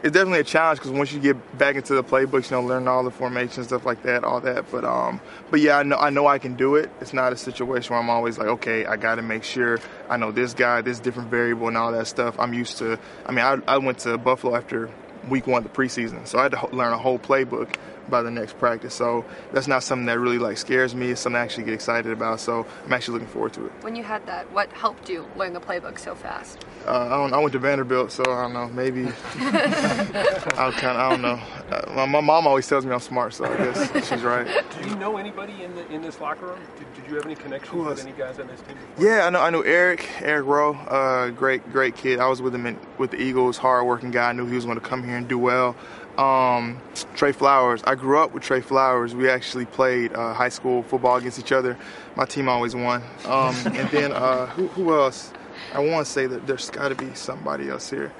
it's 0.05 0.13
definitely 0.13 0.41
a 0.41 0.43
challenge 0.43 0.77
because 0.77 0.91
once 0.91 1.11
you 1.11 1.19
get 1.19 1.57
back 1.57 1.75
into 1.75 1.95
the 1.95 2.03
playbooks, 2.03 2.51
you 2.51 2.57
know, 2.57 2.61
learn 2.61 2.87
all 2.87 3.03
the 3.03 3.09
formations, 3.09 3.65
stuff 3.65 3.87
like 3.87 4.03
that, 4.03 4.23
all 4.23 4.39
that. 4.39 4.69
But 4.69 4.85
um, 4.85 5.19
but 5.49 5.61
yeah, 5.61 5.79
I 5.79 5.83
know 5.83 5.97
I 5.97 6.11
know 6.11 6.27
I 6.27 6.37
can 6.37 6.55
do 6.55 6.75
it. 6.75 6.91
It's 7.01 7.11
not 7.11 7.33
a 7.33 7.35
situation 7.35 7.91
where 7.91 7.99
I'm 7.99 8.11
always 8.11 8.37
like, 8.37 8.47
okay, 8.47 8.85
I 8.85 8.97
got 8.97 9.15
to 9.15 9.23
make 9.23 9.43
sure 9.43 9.79
I 10.07 10.17
know 10.17 10.31
this 10.31 10.53
guy, 10.53 10.81
this 10.81 10.99
different 10.99 11.31
variable, 11.31 11.67
and 11.67 11.75
all 11.75 11.91
that 11.91 12.05
stuff. 12.05 12.35
I'm 12.37 12.53
used 12.53 12.77
to. 12.77 12.99
I 13.25 13.31
mean, 13.31 13.43
I, 13.43 13.57
I 13.67 13.79
went 13.79 13.97
to 13.99 14.15
Buffalo 14.19 14.55
after 14.55 14.91
week 15.27 15.47
one 15.47 15.65
of 15.65 15.73
the 15.73 15.75
preseason. 15.75 16.27
So 16.27 16.37
I 16.37 16.43
had 16.43 16.51
to 16.51 16.67
learn 16.67 16.93
a 16.93 16.99
whole 16.99 17.17
playbook 17.17 17.75
by 18.09 18.21
the 18.21 18.31
next 18.31 18.57
practice. 18.57 18.93
So 18.93 19.25
that's 19.51 19.67
not 19.67 19.83
something 19.83 20.05
that 20.05 20.19
really 20.19 20.39
like 20.39 20.57
scares 20.57 20.95
me. 20.95 21.11
It's 21.11 21.21
something 21.21 21.39
I 21.39 21.43
actually 21.43 21.63
get 21.65 21.73
excited 21.73 22.11
about. 22.11 22.39
So 22.39 22.65
I'm 22.85 22.93
actually 22.93 23.13
looking 23.13 23.27
forward 23.27 23.53
to 23.53 23.65
it. 23.65 23.71
When 23.81 23.95
you 23.95 24.03
had 24.03 24.25
that, 24.27 24.51
what 24.51 24.71
helped 24.71 25.09
you 25.09 25.27
learn 25.35 25.53
the 25.53 25.61
playbook 25.61 25.99
so 25.99 26.15
fast? 26.15 26.65
Uh, 26.85 27.07
I, 27.07 27.09
don't, 27.09 27.33
I 27.33 27.37
went 27.39 27.53
to 27.53 27.59
Vanderbilt, 27.59 28.11
so 28.11 28.23
I 28.23 28.43
don't 28.43 28.53
know. 28.53 28.67
Maybe 28.67 29.07
I 29.35 30.71
kind 30.75 30.97
of 30.97 30.97
I 30.97 31.09
don't 31.09 31.21
know. 31.21 31.41
Uh, 31.71 31.93
my, 31.95 32.05
my 32.05 32.21
mom 32.21 32.47
always 32.47 32.67
tells 32.67 32.85
me 32.85 32.93
I'm 32.93 32.99
smart, 32.99 33.33
so 33.33 33.45
I 33.45 33.57
guess 33.57 34.09
she's 34.09 34.23
right. 34.23 34.47
Do 34.81 34.89
you 34.89 34.95
know 34.95 35.17
anybody 35.17 35.63
in 35.63 35.73
the 35.75 35.87
in 35.91 36.01
this 36.01 36.19
locker 36.19 36.47
room? 36.47 36.59
Did, 36.77 36.93
did 36.93 37.09
you 37.09 37.15
have 37.15 37.25
any 37.25 37.35
connections 37.35 37.85
with 37.85 38.01
any 38.01 38.11
guys 38.11 38.39
on 38.39 38.47
this 38.47 38.61
team? 38.61 38.77
Before? 38.95 39.05
Yeah, 39.05 39.25
I 39.25 39.29
know. 39.29 39.41
I 39.41 39.49
know 39.49 39.61
Eric, 39.61 40.07
Eric 40.21 40.45
Rowe, 40.45 40.73
uh, 40.73 41.29
great, 41.29 41.71
great 41.71 41.95
kid. 41.95 42.19
I 42.19 42.27
was 42.27 42.41
with 42.41 42.53
him 42.53 42.65
in, 42.65 42.79
with 42.97 43.11
the 43.11 43.21
Eagles, 43.21 43.57
hardworking 43.57 44.11
guy. 44.11 44.29
I 44.29 44.33
knew 44.33 44.45
he 44.45 44.55
was 44.55 44.65
going 44.65 44.79
to 44.79 44.85
come 44.85 45.03
here 45.03 45.17
and 45.17 45.27
do 45.27 45.39
well. 45.39 45.75
Um, 46.17 46.81
Trey 47.15 47.31
Flowers. 47.31 47.81
I 47.85 47.95
grew 47.95 48.19
up 48.19 48.33
with 48.33 48.43
Trey 48.43 48.61
Flowers. 48.61 49.13
We 49.13 49.29
actually 49.29 49.65
played 49.65 50.13
uh, 50.13 50.33
high 50.33 50.49
school 50.49 50.83
football 50.83 51.17
against 51.17 51.39
each 51.39 51.51
other. 51.51 51.77
My 52.15 52.25
team 52.25 52.47
always 52.47 52.75
won. 52.75 53.01
Um, 53.25 53.55
and 53.65 53.89
then 53.89 54.11
uh, 54.11 54.47
who, 54.47 54.67
who 54.67 54.93
else? 54.93 55.33
I 55.73 55.79
want 55.79 56.05
to 56.05 56.11
say 56.11 56.25
that 56.27 56.47
there's 56.47 56.69
got 56.69 56.89
to 56.89 56.95
be 56.95 57.13
somebody 57.15 57.69
else 57.69 57.89
here. 57.89 58.13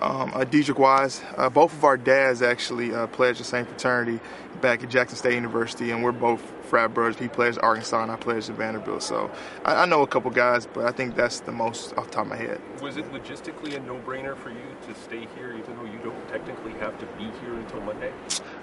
Um, 0.00 0.32
uh, 0.34 0.44
Deatrich 0.44 0.78
Wise. 0.78 1.22
Uh, 1.36 1.50
both 1.50 1.72
of 1.72 1.84
our 1.84 1.96
dads 1.96 2.42
actually 2.42 2.94
uh, 2.94 3.06
pledged 3.08 3.40
the 3.40 3.44
same 3.44 3.66
fraternity 3.66 4.20
back 4.60 4.82
at 4.82 4.90
Jackson 4.90 5.16
State 5.16 5.34
University, 5.34 5.90
and 5.90 6.02
we're 6.02 6.12
both 6.12 6.40
frat 6.62 6.94
brothers. 6.94 7.18
He 7.18 7.26
at 7.26 7.58
Arkansas, 7.58 8.02
and 8.02 8.10
I 8.10 8.16
pledged 8.16 8.50
at 8.50 8.56
Vanderbilt. 8.56 9.02
So 9.02 9.30
I, 9.64 9.82
I 9.82 9.86
know 9.86 10.02
a 10.02 10.06
couple 10.06 10.30
guys, 10.30 10.66
but 10.66 10.84
I 10.84 10.92
think 10.92 11.16
that's 11.16 11.40
the 11.40 11.52
most 11.52 11.96
off 11.96 12.06
the 12.06 12.12
top 12.12 12.24
of 12.24 12.30
my 12.30 12.36
head. 12.36 12.60
Was 12.80 12.96
it 12.96 13.10
logistically 13.12 13.76
a 13.76 13.80
no-brainer 13.80 14.36
for 14.36 14.50
you 14.50 14.76
to 14.86 14.94
stay 14.94 15.26
here, 15.36 15.54
even 15.58 15.76
though 15.76 15.84
you 15.84 15.98
don't 15.98 16.28
technically 16.28 16.72
have 16.74 16.98
to 16.98 17.06
be 17.18 17.24
here 17.40 17.54
until 17.54 17.80
Monday? 17.80 18.12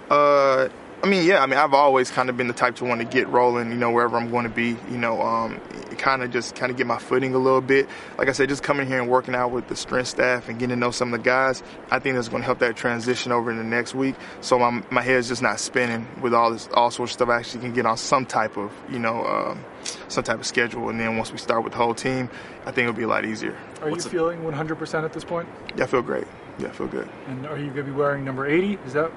Uh, 0.09 0.69
I 1.03 1.07
mean, 1.07 1.25
yeah. 1.27 1.43
I 1.43 1.45
mean, 1.45 1.59
I've 1.59 1.73
always 1.73 2.09
kind 2.09 2.29
of 2.29 2.37
been 2.37 2.47
the 2.47 2.53
type 2.53 2.77
to 2.77 2.85
want 2.85 2.99
to 2.99 3.05
get 3.05 3.27
rolling, 3.27 3.69
you 3.69 3.77
know, 3.77 3.91
wherever 3.91 4.17
I'm 4.17 4.31
going 4.31 4.45
to 4.45 4.49
be, 4.49 4.75
you 4.89 4.97
know, 4.97 5.21
um, 5.21 5.61
kind 5.97 6.23
of 6.23 6.31
just 6.31 6.55
kind 6.55 6.71
of 6.71 6.77
get 6.77 6.87
my 6.87 6.97
footing 6.97 7.35
a 7.35 7.37
little 7.37 7.61
bit. 7.61 7.87
Like 8.17 8.27
I 8.27 8.31
said, 8.31 8.49
just 8.49 8.63
coming 8.63 8.87
here 8.87 8.99
and 8.99 9.09
working 9.09 9.35
out 9.35 9.51
with 9.51 9.67
the 9.67 9.75
strength 9.75 10.07
staff 10.07 10.49
and 10.49 10.57
getting 10.57 10.75
to 10.75 10.79
know 10.79 10.91
some 10.91 11.13
of 11.13 11.19
the 11.19 11.23
guys, 11.23 11.61
I 11.91 11.99
think 11.99 12.15
that's 12.15 12.29
going 12.29 12.41
to 12.41 12.45
help 12.45 12.59
that 12.59 12.75
transition 12.75 13.31
over 13.31 13.51
in 13.51 13.57
the 13.57 13.63
next 13.63 13.93
week. 13.93 14.15
So 14.41 14.57
my 14.57 14.83
my 14.89 15.01
head's 15.01 15.27
just 15.27 15.41
not 15.41 15.59
spinning 15.59 16.07
with 16.21 16.33
all 16.33 16.51
this 16.51 16.67
all 16.73 16.89
sorts 16.91 17.11
of 17.11 17.13
stuff. 17.15 17.29
I 17.29 17.37
actually 17.37 17.61
can 17.61 17.73
get 17.73 17.85
on 17.85 17.97
some 17.97 18.25
type 18.25 18.57
of, 18.57 18.71
you 18.89 18.99
know, 18.99 19.25
um, 19.25 19.63
some 20.07 20.23
type 20.23 20.39
of 20.39 20.45
schedule, 20.45 20.89
and 20.89 20.99
then 20.99 21.17
once 21.17 21.31
we 21.31 21.37
start 21.37 21.63
with 21.63 21.73
the 21.73 21.77
whole 21.77 21.93
team, 21.93 22.29
I 22.65 22.71
think 22.71 22.87
it'll 22.87 22.93
be 22.93 23.03
a 23.03 23.07
lot 23.07 23.25
easier. 23.25 23.55
Are 23.81 23.89
you 23.89 23.99
feeling 23.99 24.41
100% 24.41 25.03
at 25.03 25.13
this 25.13 25.23
point? 25.23 25.47
Yeah, 25.75 25.83
I 25.83 25.87
feel 25.87 26.01
great. 26.01 26.25
Yeah, 26.57 26.69
I 26.69 26.71
feel 26.71 26.87
good. 26.87 27.07
And 27.27 27.45
are 27.45 27.57
you 27.57 27.65
going 27.65 27.75
to 27.75 27.83
be 27.83 27.91
wearing 27.91 28.25
number 28.25 28.47
80? 28.47 28.79
Is 28.85 28.93
that? 28.93 29.11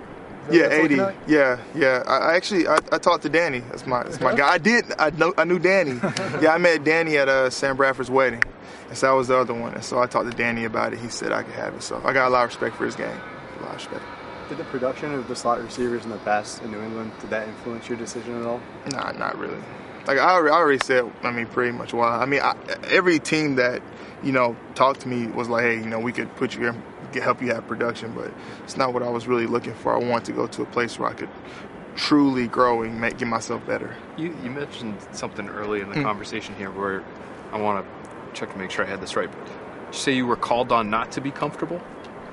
Yeah, 0.51 0.69
what 0.81 0.93
80. 0.93 0.97
like? 0.97 1.17
Yeah, 1.27 1.59
yeah. 1.75 2.03
I, 2.07 2.19
I 2.19 2.37
actually 2.37 2.67
I, 2.67 2.79
I 2.93 2.99
talked 2.99 3.23
to 3.23 3.29
Danny. 3.29 3.61
That's 3.61 3.87
my 3.87 4.03
that's 4.03 4.21
my 4.21 4.35
guy. 4.35 4.49
I 4.49 4.59
did. 4.59 4.85
I 4.99 5.11
know 5.11 5.35
I 5.37 5.45
knew 5.45 5.59
Danny. 5.59 5.93
yeah, 6.41 6.53
I 6.53 6.59
met 6.59 6.85
Danny 6.85 7.17
at 7.17 7.29
uh, 7.29 7.51
Sam 7.51 7.77
Bradford's 7.77 8.11
wedding, 8.11 8.43
and 8.89 8.97
so 8.97 9.07
that 9.07 9.13
was 9.13 9.29
the 9.29 9.37
other 9.37 9.55
one. 9.55 9.75
And 9.75 9.85
so 9.85 10.01
I 10.01 10.07
talked 10.07 10.31
to 10.31 10.37
Danny 10.37 10.65
about 10.65 10.93
it. 10.93 10.99
He 10.99 11.09
said 11.09 11.33
I 11.33 11.43
could 11.43 11.55
have 11.55 11.75
it. 11.75 11.83
So 11.83 12.01
I 12.05 12.13
got 12.13 12.29
a 12.29 12.31
lot 12.31 12.45
of 12.45 12.51
respect 12.51 12.77
for 12.77 12.85
his 12.85 12.97
game. 12.97 13.09
A 13.09 13.63
lot 13.63 13.71
of 13.71 13.75
respect. 13.77 14.05
Did 14.49 14.59
the 14.59 14.65
production 14.65 15.13
of 15.13 15.29
the 15.29 15.37
slot 15.37 15.63
receivers 15.63 16.05
in 16.05 16.11
the 16.11 16.17
past 16.19 16.63
in 16.63 16.71
New 16.71 16.81
England 16.81 17.13
did 17.21 17.31
that 17.31 17.47
influence 17.47 17.89
your 17.89 17.99
decision 17.99 18.41
at 18.41 18.47
all? 18.47 18.61
Nah, 18.91 19.13
not 19.13 19.37
really. 19.37 19.59
Like 20.07 20.19
I 20.19 20.31
already, 20.31 20.55
I 20.55 20.57
already 20.57 20.79
said, 20.83 21.11
I 21.23 21.31
mean, 21.31 21.47
pretty 21.47 21.73
much 21.73 21.93
why. 21.93 22.17
I 22.17 22.25
mean, 22.25 22.41
I, 22.41 22.57
every 22.85 23.19
team 23.19 23.57
that 23.57 23.83
you 24.23 24.33
know 24.33 24.57
talked 24.75 25.01
to 25.01 25.09
me 25.09 25.27
was 25.27 25.51
like, 25.51 25.65
hey, 25.65 25.75
you 25.75 25.87
know, 25.87 26.01
we 26.01 26.13
could 26.13 26.35
put 26.37 26.55
you 26.55 26.69
in, 26.69 26.73
get, 26.73 26.83
help 27.15 27.43
you 27.43 27.49
have 27.55 27.67
production, 27.67 28.13
but 28.15 28.33
it's 28.65 28.77
not 28.77 28.93
what 28.93 29.03
I 29.03 29.09
was 29.09 29.27
really 29.27 29.47
looking 29.47 29.75
for. 29.75 29.95
I 29.95 29.99
wanted 29.99 30.27
to 30.27 30.33
go 30.33 30.47
to 30.47 30.63
a 30.63 30.67
place 30.67 30.99
where 30.99 31.09
I 31.09 31.15
could 31.15 31.31
truly 31.97 32.47
grow 32.47 32.83
and 32.83 33.01
make, 33.01 33.19
get 33.19 33.29
myself 33.29 33.67
better. 33.67 33.97
You, 34.17 34.37
you 34.43 34.51
mentioned 34.51 34.97
something 35.13 35.49
early 35.49 35.81
in 35.81 35.89
the 35.89 35.97
Hmm. 35.97 36.05
conversation 36.05 36.55
here 36.57 36.71
where 36.71 37.03
I 37.53 37.59
want 37.61 37.85
to 37.85 38.11
check 38.39 38.53
to 38.53 38.59
make 38.59 38.71
sure 38.71 38.85
I 38.85 38.89
had 38.89 39.01
this 39.01 39.17
right. 39.17 39.29
But 39.31 39.95
say 39.95 40.13
you 40.13 40.27
were 40.27 40.37
called 40.37 40.71
on 40.71 40.91
not 40.91 41.11
to 41.13 41.21
be 41.21 41.31
comfortable? 41.31 41.81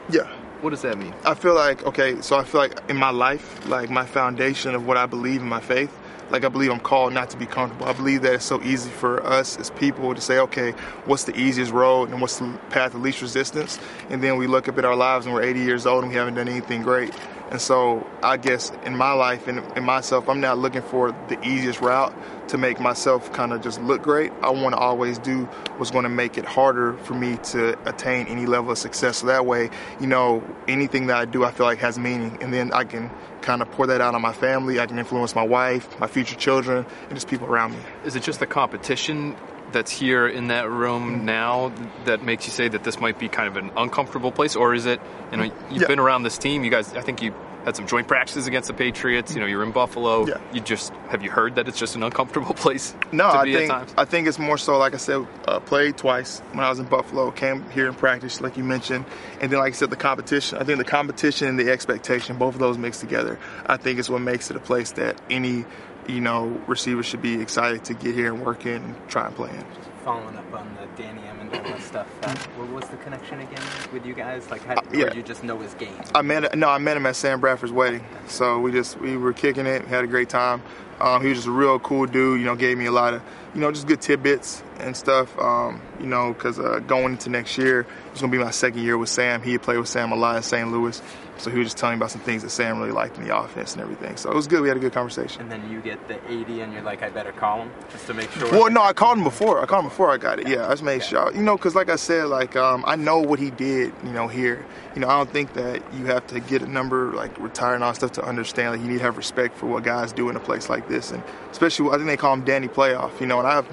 Yeah. 0.10 0.28
What 0.62 0.70
does 0.70 0.82
that 0.84 0.98
mean? 0.98 1.14
I 1.26 1.34
feel 1.34 1.56
like 1.56 1.84
okay, 1.86 2.22
so 2.22 2.38
I 2.38 2.44
feel 2.44 2.62
like 2.62 2.80
in 2.90 2.98
my 2.98 3.10
life, 3.12 3.68
like 3.68 3.90
my 3.90 4.06
foundation 4.06 4.74
of 4.76 4.86
what 4.86 4.98
I 4.98 5.06
believe 5.06 5.42
in 5.42 5.48
my 5.48 5.60
faith, 5.62 5.96
like 6.30 6.44
I 6.44 6.50
believe 6.50 6.72
I'm 6.72 6.80
called 6.80 7.14
not 7.14 7.30
to 7.32 7.38
be 7.38 7.46
comfortable. 7.46 7.86
I 7.86 7.94
believe 7.94 8.22
that 8.24 8.34
it's 8.34 8.46
so 8.46 8.62
easy 8.64 8.90
for 8.90 9.26
us 9.26 9.58
as 9.58 9.70
people 9.72 10.14
to 10.14 10.22
say, 10.22 10.40
okay, 10.40 10.72
what's 11.06 11.24
the 11.24 11.38
easiest 11.38 11.72
road 11.72 12.10
and 12.10 12.22
what's 12.22 12.40
the 12.40 12.58
path 12.70 12.96
of 12.96 13.02
least 13.02 13.22
resistance? 13.22 13.80
And 14.10 14.22
then 14.24 14.38
we 14.38 14.48
look 14.48 14.68
up 14.68 14.78
at 14.78 14.86
our 14.86 14.96
lives 14.96 15.26
and 15.26 15.36
we're 15.36 15.44
80 15.44 15.60
years 15.60 15.86
old 15.86 16.04
and 16.04 16.12
we 16.12 16.18
haven't 16.18 16.36
done 16.36 16.48
anything 16.48 16.82
great. 16.82 17.14
And 17.52 17.62
so 17.62 18.06
I 18.24 18.38
guess 18.38 18.72
in 18.86 18.96
my 18.98 19.12
life 19.14 19.48
and 19.48 19.60
in 19.78 19.84
myself, 19.84 20.28
I'm 20.28 20.42
not 20.42 20.58
looking 20.58 20.82
for 20.82 21.12
the 21.28 21.40
easiest 21.48 21.80
route 21.80 22.14
to 22.50 22.58
make 22.58 22.80
myself 22.80 23.32
kind 23.34 23.54
of 23.54 23.62
just 23.62 23.82
look 23.82 24.02
great. 24.02 24.32
I 24.42 24.50
want 24.50 24.74
to 24.74 24.80
always 24.80 25.20
do 25.20 25.46
what's 25.78 25.92
going 25.92 26.04
to 26.04 26.10
make 26.10 26.38
it 26.38 26.46
harder 26.46 26.94
for 26.98 27.14
me 27.14 27.38
to 27.38 27.78
attain 27.88 28.28
any 28.28 28.46
level 28.46 28.72
of 28.72 28.78
success. 28.78 29.18
So 29.18 29.28
that 29.28 29.46
way, 29.46 29.70
you 30.00 30.08
know, 30.08 30.44
anything 30.68 31.08
that 31.08 31.18
I 31.18 31.26
do, 31.26 31.44
I 31.44 31.52
feel 31.52 31.66
like 31.66 31.80
has 31.80 32.00
meaning. 32.00 32.38
And 32.42 32.54
then 32.54 32.72
I 32.74 32.84
can 32.84 33.12
kind 33.42 33.62
of 33.62 33.72
pour 33.72 33.88
that 33.88 34.02
out 34.02 34.16
on 34.16 34.22
my 34.22 34.34
family. 34.34 34.80
I 34.80 34.88
can 34.88 34.98
influence 34.98 35.36
my 35.36 35.44
wife, 35.44 36.00
my 36.00 36.08
future 36.08 36.36
children, 36.36 36.86
and 37.04 37.14
just 37.14 37.28
people 37.28 37.48
around 37.48 37.74
me. 37.74 37.80
Is 38.04 38.16
it 38.16 38.24
just 38.24 38.40
the 38.40 38.48
competition 38.48 39.36
that's 39.72 39.92
here 39.92 40.28
in 40.28 40.48
that 40.48 40.70
room 40.70 41.26
now 41.26 41.72
that 42.06 42.24
makes 42.24 42.46
you 42.46 42.52
say 42.52 42.68
that 42.68 42.84
this 42.84 43.00
might 43.00 43.20
be 43.20 43.28
kind 43.28 43.48
of 43.48 43.58
an 43.58 43.72
uncomfortable 43.76 44.32
place, 44.32 44.56
or 44.56 44.74
is 44.74 44.86
it? 44.86 45.02
You 45.32 45.38
know, 45.38 45.44
you've 45.72 45.82
Yeah. 45.82 45.88
been 45.88 46.00
around 46.00 46.24
this 46.24 46.38
team. 46.38 46.64
You 46.64 46.72
guys, 46.72 46.94
I 46.96 47.02
think 47.02 47.22
you 47.22 47.34
had 47.66 47.76
some 47.76 47.88
joint 47.88 48.08
practices 48.08 48.46
against 48.46 48.68
the 48.68 48.76
Patriots. 48.76 49.34
You 49.34 49.42
know, 49.42 49.48
you're 49.48 49.64
in 49.64 49.72
Buffalo. 49.72 50.28
Yeah. 50.28 50.38
You 50.54 50.62
just 50.62 50.94
have 51.10 51.24
you 51.24 51.32
heard 51.32 51.56
that 51.56 51.68
it's 51.68 51.80
just 51.80 51.96
an 51.96 52.04
uncomfortable 52.04 52.54
place 52.66 52.94
No, 53.12 53.28
I 53.28 53.52
think? 53.52 53.72
I 53.98 54.06
think 54.06 54.28
it's 54.28 54.38
more 54.38 54.58
so 54.60 54.78
like 54.78 54.94
I 54.94 54.98
said, 54.98 55.26
uh, 55.48 55.60
played 55.62 55.98
twice 55.98 56.42
when 56.52 56.64
I 56.64 56.70
was 56.70 56.78
in 56.80 56.86
Buffalo, 56.86 57.32
came 57.32 57.68
here 57.72 57.88
in 57.88 57.96
practice, 57.96 58.40
like 58.40 58.56
you 58.56 58.64
mentioned, 58.64 59.06
and 59.42 59.52
then 59.52 59.60
like 59.60 59.74
I 59.74 59.76
said, 59.76 59.90
the 59.90 59.96
competition. 59.96 60.60
I 60.60 60.64
think 60.64 60.78
the 60.78 60.84
competition 60.86 61.48
and 61.48 61.60
the 61.60 61.72
expectation, 61.72 62.38
both 62.38 62.54
of 62.54 62.60
those 62.60 62.78
mixed 62.78 63.02
together, 63.02 63.40
I 63.66 63.78
think 63.78 63.98
is 64.00 64.10
what 64.12 64.22
makes 64.22 64.52
it 64.52 64.56
a 64.58 64.60
place 64.62 64.92
that 64.92 65.20
any 65.30 65.66
you 66.08 66.22
know 66.22 66.62
receivers 66.68 67.06
should 67.06 67.22
be 67.22 67.42
excited 67.42 67.84
to 67.86 67.94
get 67.94 68.16
here 68.16 68.34
and 68.34 68.46
work 68.46 68.66
in 68.66 68.84
and 68.84 69.10
try 69.10 69.28
and 69.28 69.36
play 69.36 69.50
in. 69.50 69.66
Following 70.04 70.36
up 70.38 70.54
on 70.54 70.78
the 70.80 71.02
Danny 71.02 71.22
Amendola 71.22 71.82
stuff, 71.82 72.08
uh, 72.24 72.36
what 72.58 72.70
was 72.70 72.88
the 72.90 72.98
connection 72.98 73.40
again 73.40 73.64
with 73.92 74.06
you 74.06 74.14
guys? 74.14 74.50
Like, 74.52 74.64
how, 74.64 74.76
yeah. 74.94 75.06
or 75.06 75.16
you 75.16 75.24
just 75.24 75.44
know 75.44 75.58
his 75.58 75.74
game? 75.74 76.00
I 76.14 76.22
met 76.22 76.56
no, 76.56 76.70
I 76.70 76.78
met 76.78 76.96
him 76.96 77.06
at 77.08 77.16
Sam 77.16 77.40
Bradford's 77.40 77.72
wedding. 77.74 78.06
So 78.28 78.60
we 78.60 78.72
just 78.72 79.00
we 79.00 79.18
were 79.18 79.34
kicking 79.34 79.66
it, 79.66 79.86
had 79.86 80.04
a 80.04 80.08
great 80.08 80.30
time. 80.30 80.62
Um, 81.00 81.22
he 81.22 81.30
was 81.30 81.40
just 81.40 81.48
a 81.48 81.52
real 81.52 81.80
cool 81.80 82.06
dude. 82.06 82.40
You 82.40 82.46
know, 82.46 82.56
gave 82.56 82.78
me 82.78 82.86
a 82.86 82.92
lot 82.92 83.14
of 83.14 83.22
you 83.54 83.62
know 83.62 83.72
just 83.72 83.88
good 83.88 84.02
tidbits 84.02 84.64
and 84.80 84.96
stuff. 84.96 85.38
Um, 85.40 85.82
you 86.00 86.08
know, 86.08 86.34
because 86.34 86.60
uh, 86.60 86.80
going 86.80 87.14
into 87.14 87.30
next 87.30 87.58
year, 87.58 87.86
it's 88.12 88.22
gonna 88.22 88.32
be 88.32 88.38
my 88.38 88.52
second 88.52 88.82
year 88.82 88.98
with 88.98 89.10
Sam. 89.10 89.42
He 89.42 89.58
played 89.58 89.78
with 89.78 89.88
Sam 89.88 90.12
a 90.12 90.16
lot 90.16 90.36
in 90.38 90.44
St. 90.44 90.72
Louis, 90.72 91.02
so 91.38 91.52
he 91.52 91.58
was 91.58 91.68
just 91.68 91.78
telling 91.78 91.96
me 91.96 92.00
about 92.00 92.12
some 92.12 92.22
things 92.22 92.44
that 92.44 92.50
Sam 92.50 92.80
really 92.80 92.92
liked 92.92 93.18
in 93.18 93.26
the 93.26 93.38
offense 93.38 93.74
and 93.74 93.82
everything. 93.82 94.18
So 94.18 94.32
it 94.32 94.36
was 94.36 94.48
good. 94.48 94.62
We 94.62 94.68
had 94.68 94.78
a 94.78 94.80
good 94.80 94.94
conversation. 94.94 95.42
And 95.42 95.52
then 95.52 95.70
you 95.70 95.82
get 95.82 96.08
the 96.08 96.20
80, 96.32 96.62
and 96.62 96.74
you're 96.74 96.82
like, 96.82 97.04
I 97.04 97.10
better 97.10 97.32
call 97.32 97.62
him 97.62 97.72
just 97.92 98.08
to 98.08 98.14
make 98.14 98.32
sure. 98.32 98.52
Well, 98.52 98.70
no, 98.72 98.82
I 98.82 98.94
called 98.94 99.18
him 99.18 99.24
before. 99.24 99.62
I 99.62 99.66
called 99.66 99.84
him 99.84 99.90
before 99.90 100.12
I 100.12 100.18
got 100.18 100.40
it. 100.40 100.48
Yeah, 100.48 100.68
I 100.68 100.72
just 100.72 100.84
made 100.84 101.04
sure. 101.04 101.34
You 101.34 101.42
know, 101.42 101.58
because 101.58 101.76
like 101.76 101.90
I 101.90 101.98
said, 101.98 102.26
like 102.28 102.56
um, 102.56 102.84
I 102.88 102.96
know 102.96 103.20
what 103.20 103.40
he 103.40 103.52
did. 103.52 103.94
You 104.04 104.12
know, 104.12 104.28
here. 104.28 104.66
You 104.94 105.02
know, 105.02 105.10
I 105.10 105.18
don't 105.18 105.30
think 105.30 105.54
that 105.54 105.82
you 105.94 106.06
have 106.06 106.26
to 106.28 106.40
get 106.40 106.62
a 106.62 106.68
number 106.68 107.12
like 107.12 107.38
retire 107.38 107.76
and 107.76 107.84
all 107.84 107.92
that 107.92 107.98
stuff 107.98 108.14
to 108.14 108.24
understand. 108.24 108.72
Like 108.72 108.82
you 108.82 108.88
need 108.88 109.00
to 109.00 109.04
have 109.04 109.18
respect 109.18 109.58
for 109.58 109.66
what 109.66 109.84
guys 109.84 110.14
do 110.14 110.30
in 110.30 110.38
a 110.38 110.40
place 110.40 110.70
like 110.70 110.85
this, 110.88 111.12
and 111.12 111.24
especially 111.52 111.90
I 111.90 111.96
think 111.96 112.08
they 112.08 112.18
call 112.18 112.34
him 112.34 112.44
Danny 112.44 112.68
Playoff. 112.68 113.20
You 113.20 113.28
know, 113.28 113.40
and 113.40 113.48
I 113.48 113.64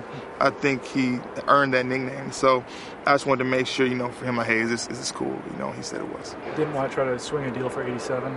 I 0.41 0.51
think 0.51 0.85
he 0.85 1.19
earned 1.47 1.75
that 1.75 1.87
nickname. 1.87 2.33
So 2.33 2.65
I 3.07 3.15
just 3.15 3.27
wanted 3.27 3.45
to 3.45 3.51
make 3.51 3.67
sure, 3.67 3.87
you 3.87 3.95
know, 3.95 4.11
for 4.11 4.25
him, 4.25 4.37
like, 4.37 4.49
hey, 4.49 4.61
is 4.61 4.71
this 4.71 4.89
is 4.89 4.99
this 4.99 5.13
cool? 5.13 5.41
You 5.53 5.59
know, 5.59 5.73
he 5.73 5.83
said 5.83 6.01
it 6.01 6.09
was. 6.09 6.35
Didn't 6.57 6.75
want 6.75 6.91
to 6.91 6.95
try 6.95 7.05
to 7.05 7.19
swing 7.19 7.45
a 7.45 7.51
deal 7.53 7.69
for 7.69 7.83
87. 7.83 8.35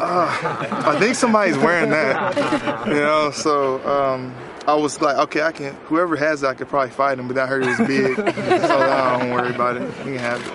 Uh, 0.00 0.38
I 0.86 0.98
think 0.98 1.14
somebody's 1.16 1.58
wearing 1.58 1.90
that. 1.90 2.86
You 2.86 2.94
know, 2.94 3.30
so 3.30 3.84
um, 3.86 4.34
I 4.66 4.74
was 4.74 5.00
like, 5.00 5.16
okay, 5.18 5.42
I 5.42 5.52
can. 5.52 5.74
Whoever 5.84 6.16
has 6.16 6.40
that, 6.40 6.48
I 6.48 6.54
could 6.54 6.68
probably 6.68 6.90
fight 6.90 7.18
him, 7.18 7.28
but 7.28 7.36
I 7.36 7.46
heard 7.46 7.62
it 7.62 7.78
was 7.78 7.88
big, 7.88 8.16
so 8.16 8.24
I 8.24 9.18
don't 9.18 9.30
worry 9.30 9.54
about 9.54 9.76
it. 9.76 9.82
We 9.98 10.04
can 10.04 10.18
have 10.18 10.40
it. 10.40 10.52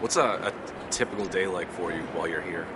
What's 0.00 0.16
a, 0.16 0.22
a 0.22 0.52
typical 0.90 1.26
day 1.26 1.46
like 1.46 1.70
for 1.70 1.92
you 1.92 2.02
while 2.14 2.26
you're 2.26 2.40
here? 2.40 2.66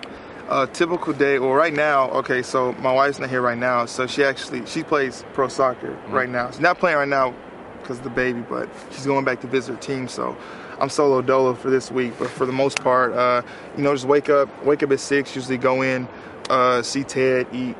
A 0.49 0.67
typical 0.69 1.12
day. 1.12 1.41
Well, 1.41 1.53
right 1.53 1.75
now, 1.75 2.09
okay, 2.11 2.41
so 2.43 2.73
my 2.75 2.93
wife's 2.93 3.19
not 3.19 3.29
here 3.29 3.43
right 3.43 3.59
now, 3.59 3.87
so 3.87 4.07
she 4.07 4.23
actually 4.23 4.65
she 4.67 4.85
plays 4.85 5.25
pro 5.33 5.49
soccer 5.49 5.99
right 6.09 6.29
now. 6.29 6.53
She's 6.53 6.61
not 6.61 6.79
playing 6.79 6.99
right 6.99 7.09
now 7.09 7.35
because 7.81 7.99
of 7.99 8.05
the 8.05 8.11
baby, 8.11 8.43
but 8.49 8.69
she's 8.93 9.07
going 9.07 9.25
back 9.25 9.41
to 9.41 9.49
visit 9.49 9.75
her 9.75 9.81
team. 9.81 10.07
So 10.07 10.37
I'm 10.79 10.88
solo 10.88 11.21
dolo 11.21 11.55
for 11.55 11.69
this 11.69 11.91
week, 11.91 12.12
but 12.17 12.31
for 12.31 12.47
the 12.47 12.53
most 12.53 12.81
part, 12.81 13.12
uh, 13.12 13.43
you 13.76 13.83
know, 13.83 13.93
just 13.93 14.07
wake 14.07 14.29
up, 14.29 14.65
wake 14.65 14.85
up 14.85 14.93
at 14.93 15.00
six. 15.00 15.35
Usually 15.35 15.59
go 15.59 15.83
in, 15.83 16.07
uh, 16.49 16.83
see 16.83 17.03
Ted, 17.03 17.49
eat. 17.53 17.76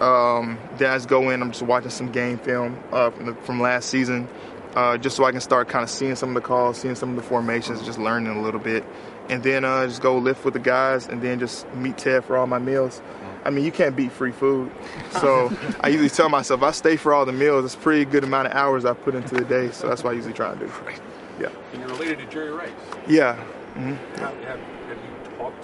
Um, 0.00 0.58
then 0.76 0.90
I 0.90 0.96
just 0.96 1.08
go 1.08 1.30
in. 1.30 1.40
I'm 1.40 1.52
just 1.52 1.62
watching 1.62 1.90
some 1.90 2.10
game 2.10 2.38
film 2.38 2.82
uh, 2.90 3.10
from, 3.10 3.26
the, 3.26 3.34
from 3.34 3.60
last 3.60 3.90
season, 3.90 4.28
uh, 4.76 4.98
just 4.98 5.16
so 5.16 5.24
I 5.24 5.32
can 5.32 5.40
start 5.40 5.68
kind 5.68 5.82
of 5.82 5.90
seeing 5.90 6.14
some 6.16 6.30
of 6.30 6.34
the 6.34 6.40
calls, 6.40 6.78
seeing 6.78 6.94
some 6.94 7.10
of 7.10 7.16
the 7.16 7.22
formations, 7.22 7.82
just 7.82 7.98
learning 7.98 8.36
a 8.36 8.40
little 8.42 8.60
bit. 8.60 8.84
and 9.28 9.42
then 9.42 9.64
uh, 9.64 9.86
just 9.86 10.00
go 10.00 10.16
lift 10.18 10.44
with 10.44 10.54
the 10.54 10.60
guys, 10.60 11.06
and 11.06 11.20
then 11.20 11.38
just 11.38 11.66
meet 11.74 11.98
Ted 11.98 12.24
for 12.24 12.36
all 12.38 12.46
my 12.46 12.58
meals. 12.58 13.02
I 13.44 13.50
mean, 13.50 13.64
you 13.64 13.72
can't 13.72 13.94
beat 13.96 14.10
free 14.12 14.32
food. 14.32 14.70
So 15.20 15.50
I 15.80 15.88
usually 15.88 16.10
tell 16.10 16.28
myself, 16.28 16.62
I 16.62 16.70
stay 16.72 16.96
for 16.96 17.12
all 17.14 17.24
the 17.26 17.32
meals. 17.32 17.64
It's 17.64 17.74
a 17.74 17.78
pretty 17.78 18.04
good 18.04 18.22
amount 18.24 18.48
of 18.48 18.54
hours 18.54 18.84
I 18.84 18.92
put 18.94 19.14
into 19.14 19.34
the 19.34 19.44
day. 19.44 19.70
So 19.70 19.88
that's 19.88 20.02
what 20.04 20.10
I 20.10 20.14
usually 20.14 20.34
try 20.34 20.52
to 20.54 20.58
do. 20.58 20.70
Yeah. 21.40 21.48
And 21.72 21.80
you're 21.80 21.88
related 21.90 22.18
to 22.18 22.26
Jerry 22.26 22.50
Rice. 22.50 22.70
Yeah. 23.08 23.36
hmm 23.74 23.92
Have, 23.92 24.18
have, 24.18 24.60
talked 24.60 24.60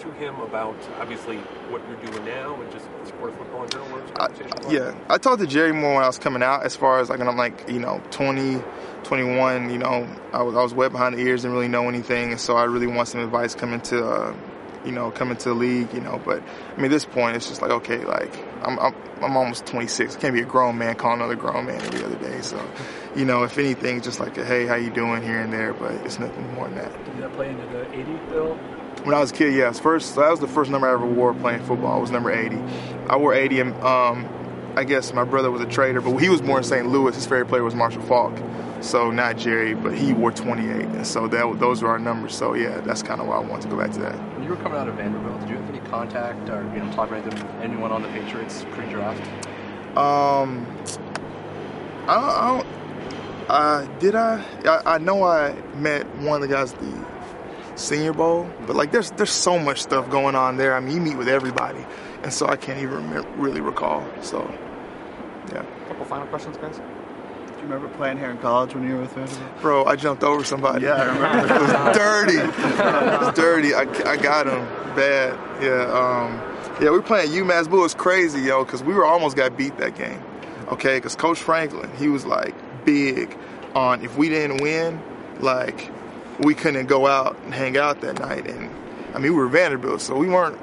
to 0.05 0.13
him 0.13 0.39
about 0.41 0.77
obviously 0.99 1.39
what 1.69 1.83
you're 1.89 2.13
doing 2.13 2.25
now 2.25 2.61
and 2.61 2.71
just 2.71 2.87
the 3.01 3.07
sport 3.09 3.31
of 3.31 3.39
football 3.39 3.63
in 3.65 3.71
general? 3.71 4.03
I, 4.17 4.29
yeah, 4.71 4.95
I 5.09 5.19
talked 5.19 5.41
to 5.41 5.47
Jerry 5.47 5.73
more 5.73 5.95
when 5.95 6.05
I 6.05 6.07
was 6.07 6.19
coming 6.19 6.43
out. 6.43 6.65
As 6.65 6.77
far 6.77 7.01
as 7.01 7.09
like 7.09 7.19
when 7.19 7.29
I'm 7.29 7.37
like 7.37 7.69
you 7.69 7.79
know 7.79 8.03
20, 8.11 8.63
21, 9.05 9.71
you 9.71 9.79
know, 9.79 10.09
I 10.33 10.43
was 10.43 10.55
I 10.55 10.63
was 10.63 10.75
wet 10.75 10.93
behind 10.93 11.15
the 11.15 11.21
ears, 11.21 11.43
didn't 11.43 11.55
really 11.55 11.69
know 11.69 11.89
anything, 11.89 12.33
and 12.33 12.41
so 12.41 12.57
I 12.57 12.65
really 12.65 12.87
want 12.87 13.09
some 13.09 13.21
advice 13.21 13.55
coming 13.55 13.81
to, 13.83 14.07
uh, 14.07 14.37
you 14.85 14.93
know, 14.93 15.11
coming 15.11 15.37
to 15.39 15.49
the 15.51 15.55
league, 15.55 15.93
you 15.95 16.01
know. 16.01 16.21
But 16.25 16.43
I 16.43 16.77
mean, 16.77 16.87
at 16.87 16.91
this 16.91 17.07
point, 17.07 17.37
it's 17.37 17.49
just 17.49 17.63
like 17.63 17.71
okay, 17.71 18.05
like 18.05 18.37
I'm 18.63 18.79
I'm, 18.79 18.95
I'm 19.23 19.37
almost 19.37 19.67
26. 19.67 20.17
I 20.17 20.21
can't 20.21 20.35
be 20.35 20.43
a 20.43 20.45
grown 20.45 20.77
man 20.77 20.97
calling 20.97 21.21
another 21.21 21.37
grown 21.37 21.67
man 21.67 21.81
every 21.81 22.05
other 22.05 22.17
day. 22.17 22.41
So, 22.43 22.63
you 23.17 23.25
know, 23.25 23.45
if 23.45 23.57
anything, 23.59 24.03
just 24.03 24.21
like 24.21 24.37
a, 24.37 24.45
hey, 24.45 24.67
how 24.67 24.75
you 24.75 24.91
doing 24.91 25.23
here 25.23 25.41
and 25.41 25.53
there, 25.53 25.73
but 25.73 25.93
it's 26.05 26.19
nothing 26.19 26.53
more 26.55 26.69
than 26.69 26.77
that. 26.77 27.05
Did 27.05 27.23
that 27.23 27.33
play 27.33 27.51
into 27.51 27.67
the 27.67 27.91
80 27.93 28.13
bill? 28.29 28.59
When 29.05 29.15
I 29.15 29.21
was 29.21 29.31
a 29.31 29.35
kid, 29.35 29.55
yes. 29.55 29.79
First, 29.79 30.17
that 30.17 30.31
was 30.31 30.41
the 30.41 30.49
first 30.49 30.71
number 30.71 30.89
I 30.89 30.93
ever 30.93 31.07
wore 31.07 31.35
playing 31.35 31.63
football. 31.65 31.99
It 31.99 32.01
was 32.01 32.11
number 32.11 32.33
80. 32.33 32.57
I 33.09 33.17
wore 33.17 33.35
80. 33.35 33.61
And, 33.61 33.75
um, 33.83 34.29
I 34.77 34.85
guess 34.85 35.13
my 35.13 35.25
brother 35.25 35.51
was 35.51 35.61
a 35.61 35.67
trader, 35.67 36.01
but 36.01 36.17
he 36.17 36.31
was 36.31 36.41
born 36.41 36.59
in 36.59 36.65
St. 36.65 36.87
Louis. 36.89 37.15
His 37.15 37.25
favorite 37.27 37.49
player 37.49 37.63
was 37.63 37.75
Marshall 37.75 38.03
Faulk. 38.03 38.33
So 38.81 39.11
not 39.11 39.37
Jerry, 39.37 39.75
but 39.75 39.95
he 39.95 40.13
wore 40.13 40.33
28, 40.33 40.67
and 40.69 41.07
so 41.07 41.27
that 41.29 41.59
those 41.59 41.83
were 41.83 41.89
our 41.89 41.99
numbers. 41.99 42.35
So 42.35 42.55
yeah, 42.55 42.81
that's 42.81 43.03
kind 43.03 43.21
of 43.21 43.27
why 43.27 43.37
I 43.37 43.41
wanted 43.41 43.63
to 43.63 43.69
go 43.69 43.79
back 43.79 43.93
to 43.93 44.01
that. 44.01 44.15
When 44.35 44.43
you 44.43 44.51
were 44.51 44.57
coming 44.57 44.77
out 44.79 44.89
of 44.89 44.97
Vanderbilt, 44.97 45.41
did 45.41 45.51
you 45.51 45.57
have 45.57 45.69
any 45.71 45.79
contact 45.89 46.51
or 46.51 46.63
you 46.75 46.83
know 46.83 46.93
talk 46.93 47.11
with 47.11 47.27
anyone 47.63 47.93
on 47.93 48.03
the 48.03 48.09
Patriots 48.09 48.67
pre-draft? 48.73 49.23
Um, 49.97 50.67
I 52.07 52.15
don't. 52.15 52.25
I 52.25 52.47
don't 52.49 52.67
uh, 53.49 53.99
did 54.01 54.15
I? 54.15 54.45
I? 54.67 54.95
I 54.95 54.99
know 54.99 55.23
I 55.23 55.55
met 55.77 56.07
one 56.17 56.43
of 56.43 56.49
the 56.49 56.55
guys 56.55 56.73
the 56.73 57.07
Senior 57.77 58.13
Bowl, 58.13 58.49
but 58.67 58.77
like, 58.77 58.93
there's 58.93 59.11
there's 59.13 59.31
so 59.31 59.59
much 59.59 59.83
stuff 59.83 60.09
going 60.11 60.35
on 60.35 60.57
there. 60.57 60.75
I 60.75 60.81
mean, 60.81 60.95
you 60.95 61.01
meet 61.01 61.17
with 61.17 61.29
everybody, 61.29 61.85
and 62.23 62.33
so 62.33 62.47
I 62.47 62.57
can't 62.57 62.79
even 62.79 62.95
remember, 62.95 63.29
really 63.37 63.61
recall. 63.61 64.07
So, 64.23 64.39
yeah. 65.53 65.63
A 65.63 65.89
couple 65.89 66.05
final 66.05 66.27
questions, 66.29 66.57
guys. 66.57 66.77
Do 66.77 66.83
you 67.57 67.63
remember 67.63 67.89
playing 67.97 68.19
here 68.19 68.31
in 68.31 68.39
college 68.39 68.75
when 68.75 68.87
you 68.87 68.95
were 68.95 69.03
with 69.03 69.13
Vanderbilt? 69.13 69.61
Bro, 69.61 69.85
I 69.87 69.97
jumped 69.97 70.23
over 70.23 70.45
somebody. 70.45 70.85
Yeah, 70.85 70.95
I 70.95 71.05
remember. 71.05 71.55
it 71.55 71.61
was 71.61 71.97
dirty. 71.97 72.37
It 72.37 73.21
was 73.21 73.35
dirty. 73.35 73.75
I, 73.75 73.83
I 74.11 74.17
got 74.17 74.47
him 74.47 74.65
bad. 74.95 75.39
Yeah. 75.63 75.83
Um, 75.91 76.55
yeah, 76.81 76.91
we 76.91 76.97
were 76.97 77.03
playing 77.03 77.31
UMass 77.31 77.69
Blue. 77.69 77.81
It 77.81 77.83
was 77.83 77.95
crazy, 77.95 78.41
yo, 78.41 78.65
because 78.65 78.83
we 78.83 78.95
were 78.95 79.05
almost 79.05 79.37
got 79.37 79.57
beat 79.57 79.77
that 79.79 79.97
game. 79.97 80.23
Okay, 80.69 80.97
because 80.97 81.15
Coach 81.15 81.39
Franklin, 81.39 81.91
he 81.97 82.09
was 82.09 82.25
like 82.25 82.55
big 82.85 83.37
on 83.75 84.05
if 84.05 84.17
we 84.17 84.29
didn't 84.29 84.61
win, 84.61 85.01
like 85.41 85.91
we 86.41 86.55
couldn't 86.55 86.87
go 86.87 87.07
out 87.07 87.39
and 87.45 87.55
hang 87.55 87.77
out 87.77 88.01
that 88.01 88.19
night. 88.19 88.47
And 88.47 88.71
I 89.15 89.19
mean, 89.19 89.33
we 89.33 89.39
were 89.39 89.49
Vanderbilt, 89.49 90.01
so 90.01 90.17
we 90.17 90.29
weren't 90.29 90.59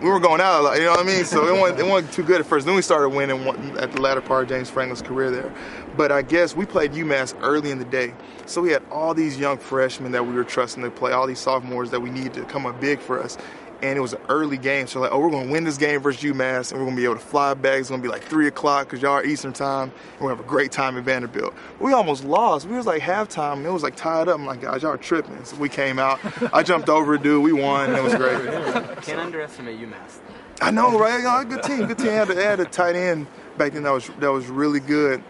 we 0.00 0.10
were 0.10 0.20
going 0.20 0.40
out 0.40 0.60
a 0.60 0.62
lot, 0.62 0.76
you 0.76 0.84
know 0.84 0.90
what 0.90 1.00
I 1.00 1.04
mean? 1.04 1.24
So 1.24 1.46
it 1.48 1.58
wasn't, 1.58 1.80
it 1.80 1.86
wasn't 1.86 2.12
too 2.12 2.22
good 2.22 2.40
at 2.40 2.46
first. 2.46 2.66
Then 2.66 2.74
we 2.74 2.82
started 2.82 3.10
winning 3.10 3.46
at 3.78 3.92
the 3.92 4.00
latter 4.00 4.20
part 4.20 4.44
of 4.44 4.48
James 4.50 4.68
Franklin's 4.68 5.00
career 5.00 5.30
there. 5.30 5.54
But 5.96 6.12
I 6.12 6.20
guess 6.22 6.54
we 6.54 6.66
played 6.66 6.92
UMass 6.92 7.34
early 7.40 7.70
in 7.70 7.78
the 7.78 7.84
day. 7.84 8.12
So 8.44 8.60
we 8.60 8.70
had 8.70 8.82
all 8.90 9.14
these 9.14 9.38
young 9.38 9.56
freshmen 9.56 10.12
that 10.12 10.26
we 10.26 10.34
were 10.34 10.44
trusting 10.44 10.82
to 10.82 10.90
play, 10.90 11.12
all 11.12 11.26
these 11.26 11.38
sophomores 11.38 11.90
that 11.90 12.00
we 12.00 12.10
needed 12.10 12.34
to 12.34 12.44
come 12.44 12.66
up 12.66 12.78
big 12.80 13.00
for 13.00 13.22
us. 13.22 13.38
And 13.82 13.98
it 13.98 14.00
was 14.00 14.14
an 14.14 14.20
early 14.28 14.56
game. 14.56 14.86
So 14.86 15.00
like, 15.00 15.12
oh, 15.12 15.18
we're 15.18 15.30
going 15.30 15.46
to 15.46 15.52
win 15.52 15.64
this 15.64 15.76
game 15.76 16.00
versus 16.00 16.22
UMass, 16.22 16.70
and 16.70 16.80
we're 16.80 16.86
going 16.86 16.96
to 16.96 17.00
be 17.00 17.04
able 17.04 17.16
to 17.16 17.20
fly 17.20 17.54
back. 17.54 17.80
It's 17.80 17.88
going 17.88 18.00
to 18.00 18.06
be 18.06 18.10
like 18.10 18.24
3 18.24 18.46
o'clock 18.46 18.86
because 18.86 19.02
y'all 19.02 19.12
are 19.12 19.24
Eastern 19.24 19.52
time. 19.52 19.90
And 19.90 20.20
we're 20.20 20.28
going 20.28 20.36
to 20.36 20.42
have 20.42 20.46
a 20.46 20.48
great 20.48 20.72
time 20.72 20.96
in 20.96 21.04
Vanderbilt. 21.04 21.54
We 21.78 21.92
almost 21.92 22.24
lost. 22.24 22.66
We 22.66 22.76
was 22.76 22.86
like 22.86 23.02
halftime. 23.02 23.58
And 23.58 23.66
it 23.66 23.70
was 23.70 23.82
like 23.82 23.96
tied 23.96 24.28
up. 24.28 24.38
I'm 24.38 24.46
like, 24.46 24.62
guys, 24.62 24.82
y'all 24.82 24.92
are 24.92 24.96
tripping. 24.96 25.44
So 25.44 25.56
we 25.56 25.68
came 25.68 25.98
out. 25.98 26.20
I 26.54 26.62
jumped 26.62 26.88
over 26.88 27.14
a 27.14 27.18
dude. 27.18 27.42
We 27.42 27.52
won. 27.52 27.90
And 27.90 27.98
it 27.98 28.02
was 28.02 28.14
great. 28.14 29.02
Can't 29.02 29.20
underestimate 29.20 29.78
UMass. 29.78 30.18
I 30.60 30.70
know, 30.70 30.98
right? 30.98 31.22
Know, 31.22 31.44
good 31.44 31.62
team. 31.62 31.86
Good 31.86 31.98
team. 31.98 32.08
Had 32.08 32.30
a, 32.30 32.34
had 32.34 32.60
a 32.60 32.64
tight 32.64 32.96
end 32.96 33.26
back 33.56 33.72
then 33.72 33.82
that 33.84 33.92
was 33.92 34.08
that 34.20 34.32
was 34.32 34.46
really 34.46 34.80
good. 34.80 35.22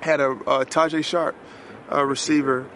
Had 0.00 0.20
a 0.20 0.30
uh, 0.30 0.64
Tajae 0.64 1.04
Sharpe, 1.04 1.36
a 1.88 2.04
receiver. 2.04 2.66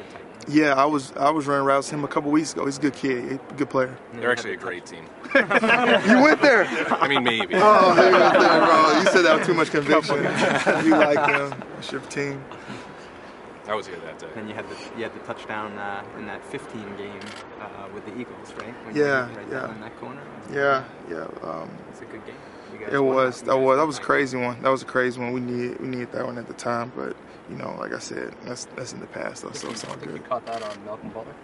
Yeah, 0.46 0.74
I 0.74 0.86
was 0.86 1.12
I 1.16 1.30
was 1.30 1.46
running 1.46 1.66
routes 1.66 1.88
with 1.90 1.98
him 1.98 2.04
a 2.04 2.08
couple 2.08 2.30
weeks 2.30 2.52
ago. 2.52 2.64
He's 2.66 2.78
a 2.78 2.80
good 2.80 2.94
kid, 2.94 3.40
a 3.50 3.54
good 3.54 3.68
player. 3.68 3.96
They're 4.14 4.30
actually 4.30 4.54
a 4.54 4.56
great 4.56 4.86
team. 4.86 5.04
you 5.34 6.22
went 6.22 6.40
there. 6.40 6.64
I 6.90 7.06
mean, 7.08 7.22
maybe. 7.24 7.54
Oh, 7.56 7.94
maybe 7.94 8.12
went 8.12 8.32
there, 8.38 8.60
bro. 8.64 8.98
You 9.00 9.06
said 9.08 9.22
that 9.22 9.38
with 9.38 9.46
too 9.46 9.54
much 9.54 9.70
conviction. 9.70 10.16
you 10.86 10.90
like 10.96 11.16
them. 11.26 11.62
It's 11.78 11.92
your 11.92 12.00
team. 12.02 12.42
I 13.66 13.74
was 13.74 13.86
here 13.86 13.96
that 13.98 14.18
day. 14.18 14.28
And 14.36 14.48
you 14.48 14.54
had 14.54 14.64
the 14.70 14.76
you 14.96 15.02
had 15.02 15.12
the 15.14 15.18
touchdown 15.26 15.76
uh, 15.76 16.02
in 16.18 16.24
that 16.26 16.42
15 16.46 16.80
game 16.96 17.20
uh, 17.60 17.86
with 17.92 18.06
the 18.06 18.18
Eagles, 18.18 18.54
right? 18.58 18.72
When 18.86 18.96
Yeah, 18.96 19.28
you 19.28 19.36
right 19.36 19.46
yeah. 19.50 19.60
down 19.60 19.74
in 19.74 19.80
that 19.82 20.00
corner. 20.00 20.22
Yeah, 20.50 20.84
yeah. 21.10 21.26
Um, 21.42 21.68
It's 21.90 22.00
a 22.00 22.06
good 22.06 22.24
game. 22.24 22.34
You 22.72 22.78
guys 22.78 22.94
it 22.94 22.98
was. 22.98 23.42
That 23.42 23.58
was. 23.58 23.78
That 23.78 23.86
was 23.86 23.98
a 23.98 24.02
crazy 24.02 24.36
one. 24.36 24.62
That 24.62 24.70
was 24.70 24.82
a 24.82 24.86
crazy 24.86 25.20
one. 25.20 25.32
We 25.32 25.40
needed. 25.40 25.80
We 25.80 25.88
needed 25.88 26.12
that 26.12 26.24
one 26.24 26.38
at 26.38 26.46
the 26.46 26.54
time, 26.54 26.92
but 26.96 27.16
you 27.50 27.56
know, 27.56 27.74
like 27.78 27.92
I 27.92 27.98
said, 27.98 28.34
that's 28.44 28.66
that's 28.76 28.92
in 28.92 29.00
the 29.00 29.06
past 29.06 29.42
though, 29.42 29.52
so 29.52 29.70
it's 29.70 29.84
all 29.84 29.96
good. 29.96 30.16
you 30.16 30.18
caught 30.20 30.44
that 30.46 30.62
on 30.62 30.84
Malcolm 30.84 31.10
Butler. 31.10 31.34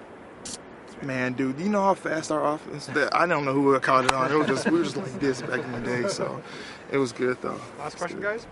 Man, 1.02 1.33
dude, 1.33 1.59
do 1.59 1.64
you 1.64 1.71
know 1.71 1.83
how 1.83 1.95
fast 1.95 2.31
our 2.31 2.54
offense? 2.54 2.87
That 2.87 3.14
I 3.14 3.26
don't 3.26 3.45
know 3.45 3.52
who 3.52 3.62
would 3.62 3.83
caught 3.83 4.04
it 4.04 4.12
on. 4.12 4.31
It 4.31 4.37
was 4.37 4.47
just 4.47 4.71
we 4.71 4.78
were 4.78 4.85
just 4.85 4.97
like 4.97 5.21
this 5.21 5.43
back 5.43 5.61
in 5.61 5.73
the 5.73 5.81
day, 5.81 6.09
so 6.09 6.43
it 6.90 6.99
was 6.99 7.12
good 7.12 7.40
though. 7.43 7.61
Last 7.78 7.97
question, 7.97 8.21
guys. 8.21 8.47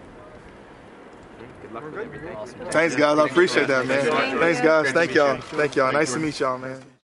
Good 1.63 1.73
luck 1.73 1.85
with 1.85 1.99
everything. 1.99 2.37
Thanks, 2.71 2.97
guys. 2.97 3.19
I 3.19 3.27
appreciate 3.27 3.69
that, 3.69 3.87
man. 3.87 4.39
Thanks, 4.39 4.61
guys. 4.61 4.93
Thank 4.93 5.15
y'all. 5.15 5.41
Thank 5.41 5.77
y'all. 5.77 5.93
Nice 5.93 6.13
to 6.15 6.19
meet 6.19 6.41
y'all, 6.41 6.59
man. 6.59 6.83